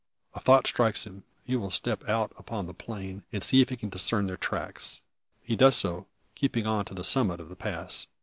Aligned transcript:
A 0.33 0.39
thought 0.39 0.65
strikes 0.65 1.03
him: 1.05 1.25
he 1.45 1.55
will 1.55 1.69
step 1.69 2.09
out 2.09 2.31
upon 2.35 2.65
the 2.65 2.73
plain, 2.73 3.21
and 3.31 3.43
see 3.43 3.61
if 3.61 3.69
he 3.69 3.77
can 3.77 3.89
discern 3.89 4.25
their 4.25 4.35
tracks. 4.35 5.03
He 5.43 5.55
does 5.55 5.75
so, 5.75 6.07
keeping 6.33 6.65
on 6.65 6.85
to 6.85 6.95
the 6.95 7.03
summit 7.03 7.39
of 7.39 7.49
the 7.49 7.55
pass. 7.55 8.07